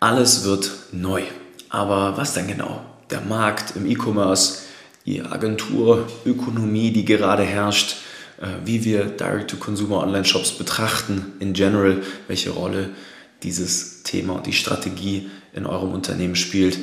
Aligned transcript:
Alles 0.00 0.44
wird 0.44 0.70
neu. 0.92 1.22
Aber 1.68 2.16
was 2.16 2.34
denn 2.34 2.46
genau? 2.46 2.84
Der 3.10 3.20
Markt 3.20 3.74
im 3.74 3.84
E-Commerce, 3.84 4.60
die 5.04 5.22
Agenturökonomie, 5.22 6.92
die 6.92 7.04
gerade 7.04 7.42
herrscht, 7.42 7.96
äh, 8.40 8.46
wie 8.64 8.84
wir 8.84 9.06
Direct-to-Consumer-Online-Shops 9.06 10.52
betrachten 10.52 11.32
in 11.40 11.52
general, 11.52 12.02
welche 12.28 12.50
Rolle 12.50 12.90
dieses 13.42 14.04
Thema 14.04 14.34
und 14.34 14.46
die 14.46 14.52
Strategie 14.52 15.30
in 15.52 15.66
eurem 15.66 15.92
Unternehmen 15.92 16.36
spielt. 16.36 16.78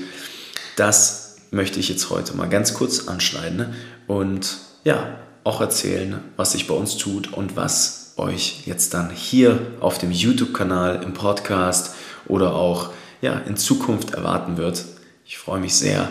Das 0.76 1.38
möchte 1.52 1.80
ich 1.80 1.88
jetzt 1.88 2.10
heute 2.10 2.36
mal 2.36 2.50
ganz 2.50 2.74
kurz 2.74 3.08
anschneiden 3.08 3.76
und 4.08 4.58
ja, 4.84 5.20
auch 5.46 5.62
erzählen, 5.62 6.20
was 6.36 6.52
sich 6.52 6.68
bei 6.68 6.74
uns 6.74 6.98
tut 6.98 7.32
und 7.32 7.56
was 7.56 8.14
euch 8.18 8.64
jetzt 8.66 8.94
dann 8.94 9.10
hier 9.10 9.60
auf 9.80 10.00
dem 10.00 10.12
YouTube-Kanal, 10.12 11.02
im 11.04 11.14
Podcast 11.14 11.96
oder 12.28 12.56
auch 12.56 12.90
ja, 13.22 13.40
in 13.40 13.58
Zukunft 13.58 14.12
erwarten 14.12 14.58
wird. 14.58 14.84
Ich 15.26 15.38
freue 15.38 15.60
mich 15.60 15.76
sehr. 15.76 16.10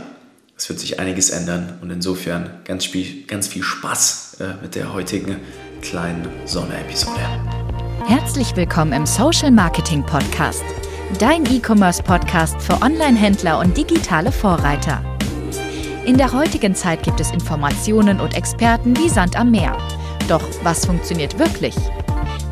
Es 0.57 0.69
wird 0.69 0.79
sich 0.79 1.01
einiges 1.01 1.31
ändern 1.31 1.79
und 1.83 1.91
insofern 1.91 2.61
ganz 2.65 2.87
viel, 2.87 3.25
ganz 3.27 3.49
viel 3.49 3.63
Spaß 3.63 4.37
äh, 4.41 4.63
mit 4.63 4.75
der 4.75 4.93
heutigen 4.93 5.37
kleinen 5.83 6.29
Sonderepisode. 6.45 7.21
Herzlich 8.07 8.55
willkommen 8.57 8.93
im 8.93 9.07
Social 9.07 9.51
Marketing 9.51 10.05
Podcast, 10.05 10.65
dein 11.19 11.45
E-Commerce-Podcast 11.47 12.61
für 12.61 12.81
Online-Händler 12.83 13.59
und 13.59 13.77
digitale 13.77 14.31
Vorreiter. 14.31 15.03
In 16.07 16.19
der 16.19 16.33
heutigen 16.33 16.75
Zeit 16.75 17.03
gibt 17.03 17.21
es 17.21 17.31
Informationen 17.33 18.21
und 18.21 18.35
Experten 18.35 18.97
wie 18.99 19.09
Sand 19.09 19.37
am 19.37 19.51
Meer. 19.51 19.77
Doch 20.29 20.43
was 20.63 20.85
funktioniert 20.87 21.39
wirklich? 21.39 21.75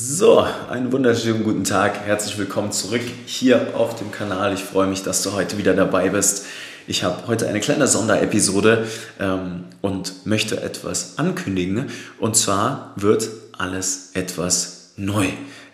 So, 0.00 0.46
einen 0.70 0.92
wunderschönen 0.92 1.42
guten 1.42 1.64
Tag. 1.64 2.06
Herzlich 2.06 2.38
willkommen 2.38 2.70
zurück 2.70 3.00
hier 3.26 3.74
auf 3.74 3.96
dem 3.96 4.12
Kanal. 4.12 4.54
Ich 4.54 4.62
freue 4.62 4.86
mich, 4.86 5.02
dass 5.02 5.24
du 5.24 5.32
heute 5.32 5.58
wieder 5.58 5.74
dabei 5.74 6.10
bist. 6.10 6.46
Ich 6.86 7.02
habe 7.02 7.26
heute 7.26 7.48
eine 7.48 7.58
kleine 7.58 7.88
Sonderepisode 7.88 8.86
ähm, 9.18 9.64
und 9.80 10.24
möchte 10.24 10.62
etwas 10.62 11.18
ankündigen. 11.18 11.90
Und 12.20 12.36
zwar 12.36 12.92
wird 12.94 13.28
alles 13.58 14.10
etwas 14.14 14.92
neu. 14.96 15.26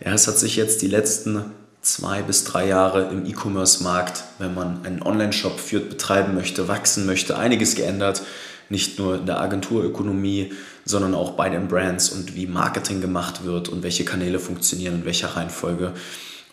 Ja, 0.03 0.14
es 0.14 0.27
hat 0.27 0.38
sich 0.38 0.56
jetzt 0.56 0.81
die 0.81 0.88
letzten 0.88 1.44
zwei 1.83 2.22
bis 2.22 2.44
drei 2.44 2.66
Jahre 2.66 3.11
im 3.11 3.27
E-Commerce-Markt, 3.27 4.25
wenn 4.38 4.55
man 4.55 4.86
einen 4.86 5.03
Online-Shop 5.03 5.61
führt, 5.61 5.91
betreiben 5.91 6.34
möchte, 6.34 6.66
wachsen 6.66 7.05
möchte, 7.05 7.36
einiges 7.36 7.75
geändert. 7.75 8.22
Nicht 8.68 8.98
nur 8.98 9.16
in 9.16 9.26
der 9.26 9.40
Agenturökonomie, 9.40 10.52
sondern 10.84 11.14
auch 11.14 11.32
bei 11.32 11.48
den 11.48 11.68
Brands 11.68 12.10
und 12.10 12.34
wie 12.34 12.46
Marketing 12.46 13.00
gemacht 13.00 13.44
wird 13.44 13.68
und 13.68 13.82
welche 13.82 14.04
Kanäle 14.04 14.38
funktionieren, 14.38 14.96
in 14.96 15.04
welcher 15.04 15.36
Reihenfolge. 15.36 15.92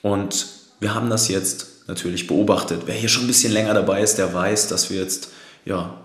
Und 0.02 0.48
wir 0.80 0.94
haben 0.94 1.10
das 1.10 1.28
jetzt 1.28 1.88
natürlich 1.88 2.28
beobachtet. 2.28 2.84
Wer 2.86 2.96
hier 2.96 3.10
schon 3.10 3.24
ein 3.24 3.28
bisschen 3.28 3.54
länger 3.54 3.74
dabei 3.74 4.02
ist, 4.02 4.18
der 4.18 4.34
weiß, 4.34 4.68
dass 4.68 4.90
wir 4.90 5.02
jetzt 5.02 5.30
ja, 5.66 5.96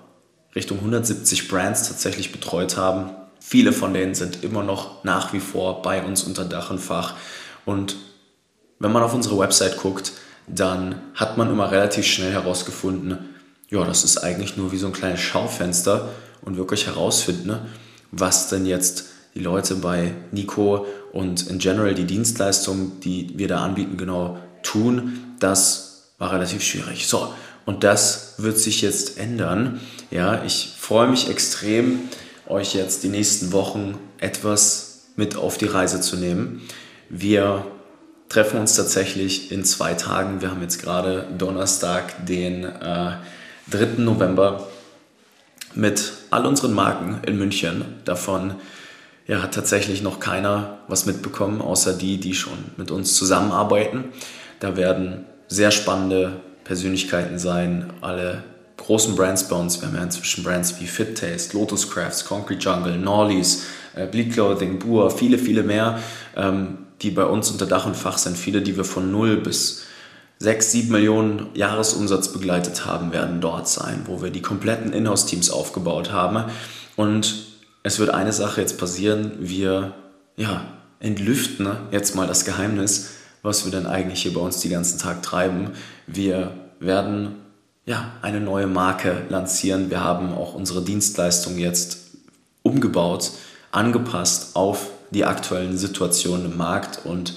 Richtung 0.55 0.79
170 0.79 1.49
Brands 1.49 1.89
tatsächlich 1.89 2.33
betreut 2.33 2.77
haben. 2.77 3.11
Viele 3.41 3.73
von 3.73 3.95
denen 3.95 4.15
sind 4.15 4.43
immer 4.43 4.63
noch 4.63 5.05
nach 5.05 5.33
wie 5.33 5.41
vor 5.41 5.83
bei 5.83 6.03
uns 6.03 6.25
unter 6.25 6.45
Dach 6.45 6.71
und 6.71 6.79
Fach. 6.81 7.15
Und 7.65 7.97
wenn 8.79 8.93
man 8.93 9.03
auf 9.03 9.15
unsere 9.15 9.39
Website 9.39 9.79
guckt, 9.79 10.13
dann 10.47 11.01
hat 11.15 11.37
man 11.37 11.51
immer 11.51 11.71
relativ 11.71 12.07
schnell 12.07 12.33
herausgefunden, 12.33 13.36
ja, 13.69 13.85
das 13.85 14.05
ist 14.05 14.19
eigentlich 14.19 14.57
nur 14.57 14.73
wie 14.73 14.77
so 14.77 14.87
ein 14.87 14.93
kleines 14.93 15.21
Schaufenster 15.21 16.11
und 16.43 16.57
wirklich 16.57 16.87
herausfinden, 16.87 17.59
was 18.13 18.49
denn 18.49 18.67
jetzt 18.67 19.07
die 19.35 19.41
Leute 19.41 19.77
bei 19.77 20.13
Nico 20.33 20.87
und 21.13 21.49
in 21.49 21.59
general 21.59 21.95
die 21.95 22.05
Dienstleistungen, 22.05 23.01
die 23.01 23.33
wir 23.37 23.49
da 23.49 23.65
anbieten, 23.65 23.97
genau 23.97 24.39
tun, 24.63 25.35
das 25.41 26.13
war 26.19 26.33
relativ 26.33 26.63
schwierig. 26.63 27.07
So, 27.07 27.33
und 27.65 27.85
das 27.85 28.35
wird 28.39 28.59
sich 28.59 28.81
jetzt 28.81 29.19
ändern. 29.19 29.81
Ja, 30.11 30.43
ich 30.45 30.73
freue 30.79 31.09
mich 31.09 31.29
extrem, 31.29 32.01
euch 32.47 32.75
jetzt 32.75 33.03
die 33.03 33.09
nächsten 33.09 33.53
Wochen 33.53 33.99
etwas 34.19 35.07
mit 35.17 35.37
auf 35.37 35.59
die 35.59 35.67
Reise 35.67 36.01
zu 36.01 36.17
nehmen. 36.17 36.63
Wir 37.11 37.67
treffen 38.29 38.61
uns 38.61 38.75
tatsächlich 38.75 39.51
in 39.53 39.65
zwei 39.65 39.95
Tagen. 39.95 40.41
Wir 40.41 40.51
haben 40.51 40.63
jetzt 40.63 40.81
gerade 40.81 41.27
Donnerstag, 41.37 42.27
den 42.27 42.65
äh, 42.65 43.13
3. 43.71 43.99
November 43.99 44.69
mit 45.75 46.13
all 46.31 46.47
unseren 46.47 46.73
Marken 46.73 47.21
in 47.27 47.37
München. 47.37 47.85
Davon 48.05 48.55
ja, 49.27 49.43
hat 49.43 49.55
tatsächlich 49.55 50.03
noch 50.03 50.21
keiner 50.21 50.79
was 50.89 51.07
mitbekommen, 51.07 51.61
außer 51.61 51.93
die, 51.93 52.19
die 52.19 52.35
schon 52.35 52.59
mit 52.77 52.91
uns 52.91 53.17
zusammenarbeiten. 53.17 54.05
Da 54.61 54.77
werden 54.77 55.27
sehr 55.49 55.71
spannende 55.71 56.41
Persönlichkeiten 56.65 57.39
sein, 57.39 57.93
alle 58.01 58.45
großen 58.77 59.17
Brands 59.17 59.49
bei 59.49 59.57
uns. 59.57 59.81
Wir 59.81 59.89
haben 59.89 59.97
ja 59.97 60.03
inzwischen 60.03 60.45
Brands 60.45 60.81
wie 60.81 60.87
Fit 60.87 61.19
Taste, 61.19 61.57
Lotus 61.57 61.91
Crafts, 61.91 62.25
Concrete 62.25 62.61
Jungle, 62.61 62.97
Norleys, 62.97 63.65
äh, 63.97 64.07
Bleed 64.07 64.33
Clothing, 64.33 64.79
Bua, 64.79 65.11
viele, 65.11 65.39
viele 65.39 65.63
mehr, 65.63 65.99
ähm, 66.37 66.79
die 67.03 67.11
bei 67.11 67.25
uns 67.25 67.51
unter 67.51 67.67
Dach 67.67 67.87
und 67.87 67.97
Fach 67.97 68.19
sind. 68.19 68.39
Viele, 68.39 68.63
die 68.63 68.77
wir 68.77 68.85
von 68.85 69.11
null 69.11 69.39
bis 69.39 69.83
6, 70.39 70.73
7 70.73 70.93
Millionen 70.93 71.47
Jahresumsatz 71.55 72.33
begleitet 72.33 72.85
haben, 72.85 73.13
werden 73.13 73.41
dort 73.41 73.69
sein, 73.69 74.03
wo 74.07 74.23
wir 74.23 74.31
die 74.31 74.43
kompletten 74.43 74.93
Inhouse-Teams 74.93 75.51
aufgebaut 75.51 76.13
haben. 76.13 76.51
Und 76.95 77.47
es 77.83 77.99
wird 77.99 78.11
eine 78.11 78.33
Sache 78.33 78.61
jetzt 78.61 78.79
passieren, 78.79 79.33
wir 79.39 79.95
ja, 80.37 80.67
entlüften 81.01 81.69
jetzt 81.91 82.15
mal 82.15 82.27
das 82.27 82.45
Geheimnis, 82.45 83.11
was 83.43 83.65
wir 83.65 83.73
denn 83.73 83.87
eigentlich 83.87 84.23
hier 84.23 84.35
bei 84.35 84.41
uns 84.41 84.61
den 84.61 84.73
ganzen 84.73 84.99
Tag 84.99 85.23
treiben. 85.23 85.71
Wir 86.07 86.53
werden 86.81 87.37
ja, 87.87 88.13
eine 88.21 88.41
neue 88.41 88.67
Marke 88.67 89.23
lancieren. 89.29 89.91
Wir 89.91 90.03
haben 90.03 90.35
auch 90.35 90.55
unsere 90.55 90.83
Dienstleistung 90.83 91.57
jetzt 91.57 91.99
umgebaut, 92.63 93.31
angepasst 93.71 94.57
auf 94.57 94.91
die 95.13 95.25
aktuellen 95.25 95.79
Situationen 95.79 96.51
im 96.51 96.57
Markt 96.59 97.07
und 97.07 97.35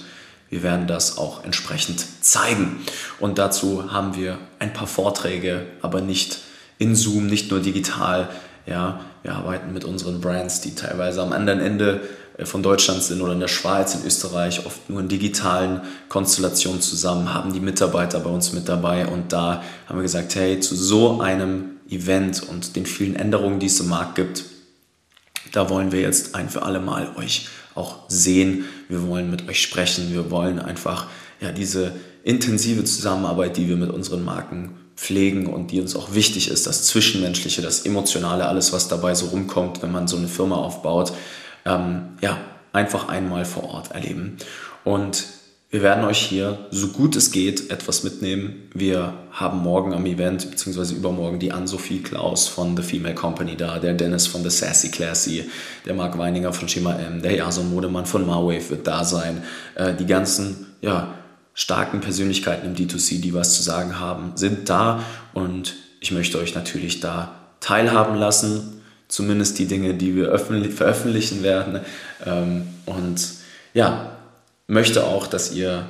wir 0.50 0.64
werden 0.64 0.88
das 0.88 1.20
auch 1.20 1.44
entsprechend 1.44 2.04
zeigen. 2.30 2.78
Und 3.20 3.38
dazu 3.38 3.92
haben 3.92 4.16
wir 4.16 4.38
ein 4.60 4.74
paar 4.74 4.88
Vorträge, 4.88 5.66
aber 5.82 6.02
nicht 6.02 6.40
in 6.78 6.96
Zoom, 6.96 7.28
nicht 7.28 7.52
nur 7.52 7.60
digital. 7.60 8.30
Ja, 8.66 9.02
wir 9.24 9.36
arbeiten 9.36 9.74
mit 9.74 9.84
unseren 9.84 10.22
Brands, 10.22 10.62
die 10.62 10.76
teilweise 10.76 11.22
am 11.22 11.34
anderen 11.34 11.60
Ende 11.60 12.02
äh, 12.38 12.46
von 12.46 12.64
Deutschland 12.64 13.04
sind 13.04 13.22
oder 13.22 13.34
in 13.34 13.40
der 13.40 13.48
Schweiz, 13.48 13.96
in 13.96 14.06
Österreich, 14.06 14.66
oft 14.66 14.90
nur 14.90 15.02
in 15.02 15.08
digitalen 15.08 15.82
Konstellationen 16.08 16.82
zusammen, 16.82 17.34
haben 17.34 17.54
die 17.54 17.60
Mitarbeiter 17.60 18.20
bei 18.20 18.30
uns 18.30 18.54
mit 18.54 18.70
dabei 18.70 19.08
und 19.08 19.34
da 19.34 19.64
haben 19.88 19.98
wir 19.98 20.04
gesagt, 20.04 20.36
hey, 20.36 20.60
zu 20.60 20.76
so 20.76 21.22
einem 21.22 21.80
Event 21.90 22.44
und 22.48 22.76
den 22.76 22.86
vielen 22.86 23.16
Änderungen, 23.16 23.60
die 23.60 23.66
es 23.66 23.80
im 23.80 23.90
Markt 23.90 24.16
gibt, 24.16 24.44
da 25.52 25.70
wollen 25.70 25.92
wir 25.92 26.02
jetzt 26.02 26.36
ein 26.36 26.50
für 26.50 26.62
alle 26.62 26.80
Mal 26.80 27.16
euch 27.18 27.48
auch 27.76 27.98
sehen. 28.08 28.66
Wir 28.88 29.08
wollen 29.08 29.32
mit 29.32 29.50
euch 29.50 29.62
sprechen. 29.62 30.12
Wir 30.12 30.30
wollen 30.30 30.60
einfach 30.60 31.08
ja, 31.42 31.52
diese 31.52 31.94
intensive 32.30 32.84
Zusammenarbeit, 32.84 33.58
die 33.58 33.68
wir 33.68 33.76
mit 33.76 33.90
unseren 33.90 34.24
Marken 34.24 34.76
pflegen 34.96 35.48
und 35.48 35.72
die 35.72 35.82
uns 35.82 35.96
auch 35.96 36.14
wichtig 36.14 36.52
ist, 36.52 36.68
das 36.68 36.84
Zwischenmenschliche, 36.84 37.62
das 37.62 37.86
Emotionale, 37.86 38.48
alles, 38.48 38.72
was 38.72 38.88
dabei 38.88 39.16
so 39.16 39.28
rumkommt, 39.28 39.82
wenn 39.82 39.92
man 39.92 40.08
so 40.08 40.18
eine 40.18 40.28
Firma 40.28 40.58
aufbaut, 40.58 41.14
ähm, 41.66 42.10
ja, 42.22 42.38
einfach 42.72 43.08
einmal 43.08 43.46
vor 43.46 43.64
Ort 43.64 43.92
erleben. 43.92 44.38
Und 44.84 45.26
wir 45.72 45.82
werden 45.82 46.04
euch 46.04 46.20
hier, 46.20 46.68
so 46.72 46.88
gut 46.90 47.16
es 47.16 47.32
geht, 47.32 47.70
etwas 47.72 48.04
mitnehmen. 48.04 48.70
Wir 48.74 49.14
haben 49.32 49.60
morgen 49.60 49.94
am 49.94 50.06
Event, 50.06 50.50
beziehungsweise 50.50 50.96
übermorgen, 50.96 51.40
die 51.40 51.52
Ann-Sophie 51.52 52.00
Klaus 52.00 52.48
von 52.48 52.76
The 52.76 52.84
Female 52.84 53.16
Company 53.16 53.56
da, 53.56 53.80
der 53.80 53.94
Dennis 53.94 54.28
von 54.28 54.44
The 54.44 54.50
Sassy 54.50 54.90
Classy, 54.90 55.50
der 55.86 55.94
Marc 55.94 56.18
Weininger 56.18 56.54
von 56.54 56.68
Schema 56.68 56.96
M, 56.96 57.22
der 57.22 57.36
Jason 57.36 57.70
Modemann 57.70 58.06
von 58.06 58.26
Marwave 58.26 58.70
wird 58.70 58.88
da 58.88 59.04
sein. 59.04 59.44
Äh, 59.76 59.94
die 59.94 60.08
ganzen, 60.08 60.68
ja, 60.82 61.14
starken 61.60 62.00
Persönlichkeiten 62.00 62.66
im 62.68 62.74
D2C, 62.74 63.20
die 63.20 63.34
was 63.34 63.54
zu 63.54 63.64
sagen 63.64 64.00
haben, 64.00 64.32
sind 64.36 64.70
da 64.70 65.04
und 65.34 65.76
ich 66.00 66.12
möchte 66.12 66.40
euch 66.40 66.56
natürlich 66.56 67.02
da 67.02 67.36
teilhaben 67.60 68.16
lassen, 68.16 68.82
zumindest 69.10 69.60
die 69.60 69.66
Dinge, 69.66 69.94
die 69.94 70.16
wir 70.16 70.30
veröffentlichen 70.74 71.44
werden. 71.44 71.82
Ähm, 72.26 72.62
und 72.86 73.20
ja, 73.74 74.12
möchte 74.68 75.06
auch, 75.06 75.28
dass 75.28 75.52
ihr 75.52 75.86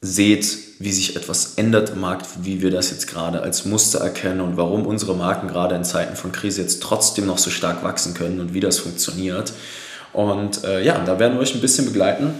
seht, 0.00 0.56
wie 0.78 0.92
sich 0.92 1.16
etwas 1.16 1.54
ändert 1.56 1.90
im 1.90 2.00
Markt, 2.00 2.26
wie 2.42 2.62
wir 2.62 2.70
das 2.70 2.92
jetzt 2.92 3.08
gerade 3.08 3.42
als 3.42 3.64
Muster 3.64 3.98
erkennen 3.98 4.40
und 4.40 4.56
warum 4.56 4.86
unsere 4.86 5.16
Marken 5.16 5.48
gerade 5.48 5.74
in 5.74 5.82
Zeiten 5.84 6.14
von 6.14 6.30
Krise 6.30 6.62
jetzt 6.62 6.80
trotzdem 6.80 7.26
noch 7.26 7.38
so 7.38 7.50
stark 7.50 7.82
wachsen 7.82 8.14
können 8.14 8.38
und 8.38 8.54
wie 8.54 8.60
das 8.60 8.78
funktioniert. 8.78 9.52
Und 10.12 10.62
äh, 10.62 10.84
ja, 10.84 11.00
da 11.04 11.18
werden 11.18 11.34
wir 11.34 11.40
euch 11.40 11.56
ein 11.56 11.60
bisschen 11.60 11.86
begleiten. 11.86 12.34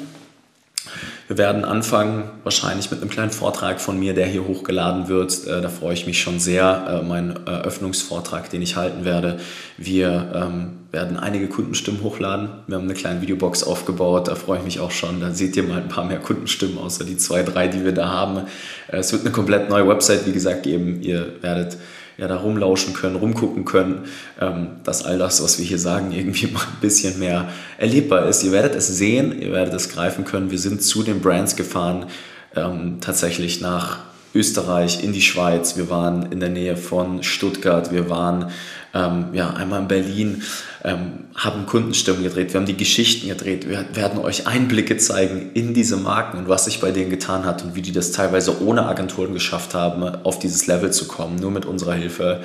Wir 1.32 1.38
werden 1.38 1.64
anfangen 1.64 2.25
wahrscheinlich 2.43 2.90
mit 2.90 3.00
einem 3.00 3.08
kleinen 3.08 3.31
Vortrag 3.31 3.81
von 3.81 3.99
mir, 3.99 4.12
der 4.12 4.26
hier 4.26 4.46
hochgeladen 4.46 5.08
wird. 5.08 5.46
Äh, 5.46 5.62
da 5.62 5.70
freue 5.70 5.94
ich 5.94 6.06
mich 6.06 6.20
schon 6.20 6.38
sehr. 6.38 7.00
Äh, 7.00 7.06
mein 7.06 7.46
Eröffnungsvortrag, 7.46 8.50
den 8.50 8.61
ich 8.61 8.76
halten 8.76 9.06
werde. 9.06 9.38
Wir 9.79 10.31
ähm, 10.34 10.81
werden 10.90 11.17
einige 11.17 11.49
Kundenstimmen 11.49 12.02
hochladen. 12.02 12.50
Wir 12.67 12.76
haben 12.76 12.84
eine 12.84 12.93
kleine 12.93 13.23
Videobox 13.23 13.64
aufgebaut. 13.64 14.29
Da 14.29 14.34
freue 14.34 14.58
ich 14.58 14.64
mich 14.67 14.79
auch 14.79 14.90
schon. 14.90 15.23
Da 15.23 15.31
seht 15.31 15.56
ihr 15.56 15.62
mal 15.62 15.81
ein 15.81 15.88
paar 15.88 16.05
mehr 16.05 16.19
Kundenstimmen, 16.19 16.76
außer 16.76 17.05
die 17.06 17.17
zwei, 17.17 17.43
drei, 17.43 17.67
die 17.67 17.82
wir 17.82 17.93
da 17.93 18.11
haben. 18.11 18.43
Äh, 18.88 18.99
es 18.99 19.11
wird 19.11 19.23
eine 19.23 19.32
komplett 19.32 19.70
neue 19.70 19.88
Website, 19.88 20.26
wie 20.26 20.32
gesagt, 20.32 20.64
geben. 20.64 21.00
Ihr 21.00 21.43
werdet 21.43 21.78
ja, 22.23 22.29
da 22.29 22.37
rumlauschen 22.37 22.95
können, 22.95 23.17
rumgucken 23.17 23.65
können, 23.65 24.05
ähm, 24.41 24.69
dass 24.85 25.05
all 25.05 25.19
das, 25.19 25.43
was 25.43 25.59
wir 25.59 25.65
hier 25.65 25.81
sagen, 25.81 26.13
irgendwie 26.13 26.47
mal 26.53 26.61
ein 26.61 26.81
bisschen 26.81 27.19
mehr 27.19 27.49
erlebbar 27.79 28.29
ist. 28.29 28.45
Ihr 28.45 28.53
werdet 28.53 28.77
es 28.77 28.87
sehen, 28.87 29.43
ihr 29.43 29.51
werdet 29.51 29.75
es 29.75 29.89
greifen 29.89 30.25
können. 30.25 30.53
Wir 30.53 30.61
sind 30.61 30.85
zu 30.85 31.03
den 31.03 31.21
Brands 31.21 31.57
gefahren, 31.57 32.07
ähm, 32.55 32.99
tatsächlich 33.01 33.61
nach 33.61 34.12
Österreich, 34.34 35.05
in 35.05 35.12
die 35.12 35.20
Schweiz. 35.20 35.76
Wir 35.76 35.90
waren 35.90 36.32
in 36.32 36.40
der 36.40 36.49
Nähe 36.49 36.76
von 36.76 37.23
Stuttgart. 37.23 37.93
Wir 37.93 38.08
waren 38.08 38.50
ähm, 38.94 39.26
ja, 39.32 39.50
einmal 39.50 39.81
in 39.81 39.88
Berlin, 39.88 40.43
ähm, 40.84 41.25
haben 41.34 41.67
Kundenstimmen 41.67 42.23
gedreht. 42.23 42.52
Wir 42.52 42.61
haben 42.61 42.67
die 42.67 42.76
Geschichten 42.76 43.29
gedreht. 43.29 43.69
Wir 43.69 43.84
werden 43.94 44.19
euch 44.19 44.46
Einblicke 44.46 44.96
zeigen 44.96 45.50
in 45.55 45.75
diese 45.75 45.96
Marken 45.96 46.38
und 46.38 46.49
was 46.49 46.64
sich 46.64 46.81
bei 46.81 46.90
denen 46.90 47.11
getan 47.11 47.44
hat 47.44 47.62
und 47.62 47.75
wie 47.75 47.82
die 47.82 47.93
das 47.93 48.12
teilweise 48.12 48.62
ohne 48.62 48.87
Agenturen 48.87 49.34
geschafft 49.34 49.75
haben, 49.75 50.02
auf 50.25 50.38
dieses 50.38 50.67
Level 50.67 50.90
zu 50.90 51.06
kommen, 51.06 51.37
nur 51.37 51.50
mit 51.50 51.67
unserer 51.67 51.94
Hilfe. 51.94 52.43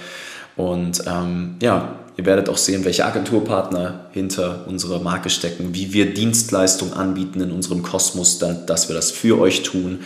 Und 0.56 1.04
ähm, 1.06 1.56
ja, 1.62 1.96
ihr 2.18 2.26
werdet 2.26 2.50
auch 2.50 2.58
sehen, 2.58 2.84
welche 2.84 3.06
Agenturpartner 3.06 4.08
hinter 4.12 4.66
unserer 4.68 5.00
Marke 5.00 5.30
stecken, 5.30 5.74
wie 5.74 5.94
wir 5.94 6.14
Dienstleistungen 6.14 6.94
anbieten 6.94 7.42
in 7.42 7.52
unserem 7.52 7.84
Kosmos, 7.84 8.40
dass 8.40 8.90
wir 8.90 8.96
das 8.96 9.12
für 9.12 9.40
euch 9.40 9.64
tun 9.64 10.00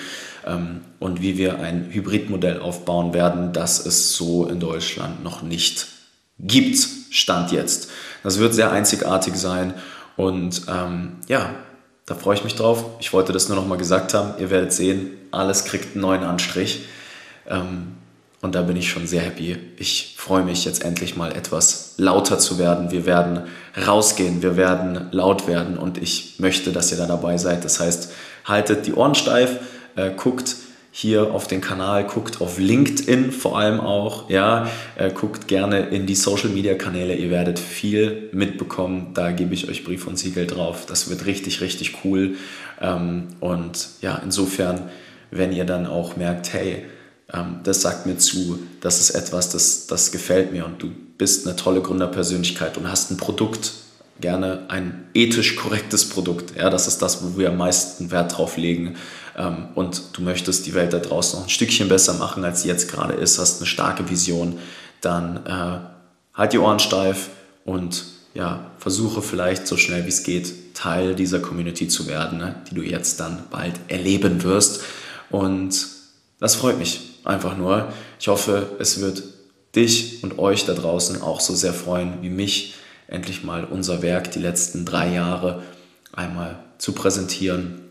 und 1.00 1.22
wie 1.22 1.38
wir 1.38 1.60
ein 1.60 1.90
Hybridmodell 1.92 2.60
aufbauen 2.60 3.14
werden, 3.14 3.54
das 3.54 3.86
es 3.86 4.14
so 4.14 4.48
in 4.48 4.60
Deutschland 4.60 5.24
noch 5.24 5.42
nicht 5.42 5.88
gibt, 6.40 6.88
Stand 7.12 7.52
jetzt. 7.52 7.90
Das 8.24 8.40
wird 8.40 8.54
sehr 8.54 8.72
einzigartig 8.72 9.36
sein 9.36 9.74
und 10.16 10.64
ähm, 10.68 11.18
ja, 11.28 11.54
da 12.06 12.16
freue 12.16 12.36
ich 12.36 12.44
mich 12.44 12.56
drauf. 12.56 12.86
Ich 13.00 13.14
wollte 13.14 13.34
das 13.34 13.48
nur 13.48 13.58
noch 13.58 13.68
mal 13.68 13.78
gesagt 13.78 14.14
haben. 14.14 14.34
Ihr 14.40 14.50
werdet 14.50 14.74
sehen, 14.74 15.12
alles 15.32 15.66
kriegt 15.66 15.94
einen 15.94 16.02
neuen 16.02 16.24
Anstrich. 16.24 16.86
Ähm, 17.48 17.96
und 18.42 18.56
da 18.56 18.64
bin 18.64 18.76
ich 18.76 18.90
schon 18.90 19.06
sehr 19.06 19.22
happy. 19.22 19.56
Ich 19.78 20.16
freue 20.18 20.44
mich 20.44 20.66
jetzt 20.66 20.84
endlich 20.84 21.16
mal 21.16 21.32
etwas 21.32 21.94
lauter 21.98 22.40
zu 22.40 22.58
werden. 22.58 22.90
Wir 22.90 23.06
werden 23.06 23.44
rausgehen, 23.86 24.42
wir 24.42 24.58
werden 24.58 25.10
laut 25.12 25.48
werden 25.48 25.78
und 25.78 26.00
ich 26.00 26.36
möchte, 26.40 26.72
dass 26.72 26.92
ihr 26.92 26.98
da 26.98 27.06
dabei 27.06 27.38
seid. 27.38 27.64
Das 27.64 27.80
heißt, 27.80 28.12
haltet 28.46 28.88
die 28.88 28.94
Ohren 28.94 29.14
steif, 29.14 29.60
äh, 29.96 30.12
guckt 30.16 30.56
hier 30.94 31.34
auf 31.34 31.48
den 31.48 31.62
Kanal, 31.62 32.06
guckt 32.06 32.42
auf 32.42 32.60
LinkedIn 32.60 33.32
vor 33.32 33.58
allem 33.58 33.80
auch, 33.80 34.30
ja, 34.30 34.70
äh, 34.98 35.10
guckt 35.10 35.48
gerne 35.48 35.88
in 35.88 36.06
die 36.06 36.16
Social 36.16 36.50
Media 36.50 36.76
Kanäle, 36.76 37.16
ihr 37.16 37.30
werdet 37.30 37.60
viel 37.60 38.30
mitbekommen, 38.34 39.12
da 39.14 39.32
gebe 39.32 39.54
ich 39.54 39.70
euch 39.70 39.86
Brief 39.86 40.06
und 40.06 40.20
Siegel 40.20 40.48
drauf, 40.48 40.86
das 40.86 41.10
wird 41.10 41.26
richtig, 41.26 41.62
richtig 41.62 42.04
cool 42.04 42.36
ähm, 42.82 43.30
und 43.40 43.88
ja, 44.02 44.22
insofern, 44.22 44.90
wenn 45.32 45.54
ihr 45.54 45.64
dann 45.64 45.88
auch 45.88 46.18
merkt, 46.18 46.52
hey, 46.52 46.84
ähm, 47.34 47.62
das 47.64 47.82
sagt 47.82 48.06
mir 48.06 48.18
zu, 48.18 48.60
das 48.82 49.00
ist 49.00 49.12
etwas, 49.12 49.50
das, 49.50 49.88
das 49.88 50.12
gefällt 50.12 50.52
mir 50.52 50.66
und 50.66 50.84
du 50.84 50.92
bist 51.18 51.48
eine 51.48 51.56
tolle 51.56 51.82
Gründerpersönlichkeit 51.82 52.78
und 52.78 52.92
hast 52.92 53.12
ein 53.12 53.18
Produkt, 53.18 53.74
gerne 54.20 54.66
ein 54.68 55.06
ethisch 55.14 55.56
korrektes 55.56 56.10
Produkt. 56.10 56.56
Ja, 56.58 56.70
das 56.70 56.88
ist 56.88 57.02
das, 57.02 57.24
wo 57.24 57.40
wir 57.40 57.50
am 57.50 57.58
meisten 57.58 58.12
Wert 58.12 58.38
drauf 58.38 58.58
legen. 58.58 58.96
Ähm, 59.38 59.70
und 59.76 60.04
du 60.14 60.22
möchtest 60.22 60.66
die 60.66 60.74
Welt 60.74 60.94
da 60.94 61.00
draußen 61.00 61.40
noch 61.40 61.48
ein 61.48 61.50
Stückchen 61.50 61.90
besser 61.90 62.14
machen, 62.14 62.44
als 62.44 62.64
sie 62.64 62.68
jetzt 62.68 62.90
gerade 62.90 63.14
ist, 63.14 63.40
hast 63.40 63.60
eine 63.60 63.68
starke 63.68 64.10
Vision, 64.10 64.60
dann 65.02 65.46
äh, 65.46 65.80
halt 66.34 66.54
die 66.54 66.60
Ohren 66.60 66.80
steif 66.80 67.30
und 67.66 68.04
ja, 68.34 68.72
versuche 68.78 69.22
vielleicht 69.22 69.68
so 69.68 69.78
schnell 69.78 70.06
wie 70.06 70.10
es 70.10 70.24
geht, 70.24 70.74
Teil 70.74 71.16
dieser 71.16 71.40
Community 71.40 71.88
zu 71.88 72.08
werden, 72.08 72.38
ne, 72.38 72.56
die 72.70 72.76
du 72.76 72.82
jetzt 72.82 73.20
dann 73.20 73.44
bald 73.50 73.74
erleben 73.90 74.44
wirst. 74.44 74.82
Und 75.30 75.88
das 76.40 76.56
freut 76.56 76.78
mich 76.78 77.02
einfach 77.24 77.58
nur. 77.58 77.92
Ich 78.20 78.28
hoffe, 78.28 78.76
es 78.80 79.02
wird 79.02 79.24
dich 79.76 80.24
und 80.24 80.40
euch 80.40 80.66
da 80.66 80.74
draußen 80.74 81.22
auch 81.22 81.40
so 81.40 81.54
sehr 81.56 81.74
freuen 81.74 82.22
wie 82.22 82.30
mich, 82.30 82.76
endlich 83.08 83.44
mal 83.44 83.66
unser 83.66 84.02
Werk 84.02 84.32
die 84.32 84.40
letzten 84.40 84.86
drei 84.86 85.14
Jahre 85.14 85.64
einmal 86.14 86.60
zu 86.78 86.94
präsentieren, 86.94 87.82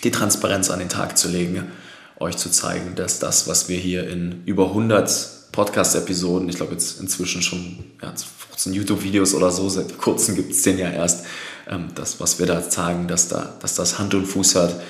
die 0.00 0.10
Transparenz 0.10 0.70
an 0.70 0.78
den 0.78 0.88
Tag 0.88 1.18
zu 1.18 1.28
legen, 1.28 1.70
euch 2.18 2.36
zu 2.36 2.50
zeigen, 2.50 2.94
dass 2.94 3.18
das, 3.18 3.48
was 3.48 3.68
wir 3.68 3.78
hier 3.78 4.08
in 4.08 4.42
über 4.44 4.66
100 4.68 5.52
Podcast-Episoden, 5.52 6.48
ich 6.48 6.56
glaube 6.56 6.72
jetzt 6.72 7.00
inzwischen 7.00 7.42
schon 7.42 7.84
ja, 8.02 8.12
15 8.48 8.74
YouTube-Videos 8.74 9.34
oder 9.34 9.50
so, 9.50 9.68
seit 9.68 9.98
kurzem 9.98 10.36
gibt 10.36 10.52
es 10.52 10.62
den 10.62 10.78
ja 10.78 10.90
erst, 10.90 11.26
ähm, 11.68 11.88
das, 11.94 12.20
was 12.20 12.38
wir 12.38 12.46
da 12.46 12.60
sagen, 12.60 13.08
dass, 13.08 13.28
da, 13.28 13.54
dass 13.60 13.74
das 13.74 13.98
Hand 13.98 14.14
und 14.14 14.26
Fuß 14.26 14.54
hat. 14.56 14.80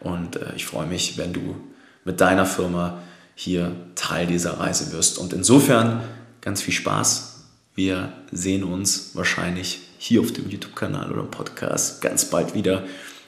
Und 0.00 0.36
äh, 0.36 0.54
ich 0.56 0.66
freue 0.66 0.86
mich, 0.86 1.18
wenn 1.18 1.32
du 1.32 1.56
mit 2.04 2.20
deiner 2.20 2.46
Firma 2.46 3.02
hier 3.34 3.72
Teil 3.94 4.26
dieser 4.26 4.58
Reise 4.58 4.92
wirst. 4.92 5.18
Und 5.18 5.32
insofern 5.32 6.02
ganz 6.40 6.62
viel 6.62 6.74
Spaß 6.74 7.38
wir 7.78 8.12
sehen 8.32 8.64
uns 8.64 9.12
wahrscheinlich 9.14 9.78
hier 9.98 10.20
auf 10.20 10.32
dem 10.32 10.50
YouTube-Kanal 10.50 11.12
oder 11.12 11.22
Podcast 11.22 12.02
ganz 12.02 12.24
bald 12.24 12.52
wieder. 12.56 12.82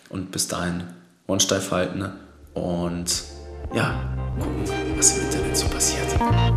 Und 0.09 0.33
bis 0.33 0.49
dahin 0.49 0.89
Ohren 1.31 1.41
steif 1.41 1.71
halten 1.71 2.11
und 2.55 3.23
ja, 3.73 3.95
gucken, 4.41 4.65
was 4.97 5.17
im 5.17 5.27
Internet 5.27 5.57
so 5.57 5.69
passiert. 5.69 6.09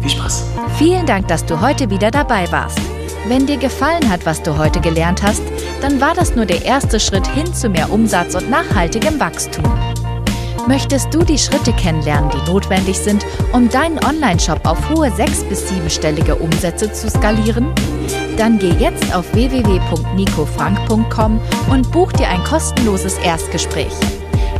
Viel 0.01 0.09
Spaß! 0.09 0.45
Vielen 0.79 1.05
Dank, 1.05 1.27
dass 1.27 1.45
du 1.45 1.61
heute 1.61 1.91
wieder 1.91 2.09
dabei 2.09 2.51
warst. 2.51 2.79
Wenn 3.27 3.45
dir 3.45 3.57
gefallen 3.57 4.09
hat, 4.09 4.25
was 4.25 4.41
du 4.41 4.57
heute 4.57 4.81
gelernt 4.81 5.21
hast, 5.21 5.43
dann 5.81 6.01
war 6.01 6.15
das 6.15 6.35
nur 6.35 6.47
der 6.47 6.65
erste 6.65 6.99
Schritt 6.99 7.27
hin 7.27 7.53
zu 7.53 7.69
mehr 7.69 7.91
Umsatz 7.91 8.33
und 8.33 8.49
nachhaltigem 8.49 9.19
Wachstum. 9.19 9.63
Möchtest 10.67 11.13
du 11.13 11.19
die 11.19 11.37
Schritte 11.37 11.71
kennenlernen, 11.73 12.31
die 12.31 12.41
notwendig 12.49 12.97
sind, 12.97 13.23
um 13.51 13.69
deinen 13.69 14.03
Online-Shop 14.03 14.65
auf 14.65 14.89
hohe 14.89 15.11
sechs- 15.11 15.43
bis 15.43 15.69
siebenstellige 15.69 16.35
Umsätze 16.35 16.91
zu 16.91 17.11
skalieren? 17.11 17.67
Dann 18.37 18.57
geh 18.57 18.71
jetzt 18.71 19.13
auf 19.13 19.31
www.nicofrank.com 19.35 21.39
und 21.69 21.91
buch 21.91 22.11
dir 22.13 22.29
ein 22.29 22.43
kostenloses 22.43 23.19
Erstgespräch. 23.19 23.93